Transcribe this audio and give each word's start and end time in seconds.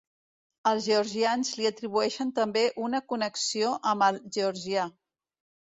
Els 0.69 0.87
georgians 0.91 1.51
li 1.59 1.69
atribueixen 1.71 2.33
també 2.41 2.65
una 2.89 3.05
connexió 3.13 3.73
amb 3.95 4.09
el 4.11 4.23
georgià. 4.39 4.93